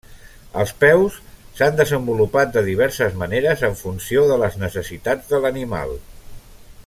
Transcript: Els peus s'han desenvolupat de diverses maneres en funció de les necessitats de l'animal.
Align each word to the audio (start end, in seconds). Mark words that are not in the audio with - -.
Els 0.61 0.71
peus 0.83 1.17
s'han 1.59 1.75
desenvolupat 1.81 2.55
de 2.55 2.63
diverses 2.69 3.19
maneres 3.21 3.63
en 3.69 3.77
funció 3.83 4.27
de 4.31 4.41
les 4.45 4.57
necessitats 4.67 5.33
de 5.35 5.45
l'animal. 5.45 5.97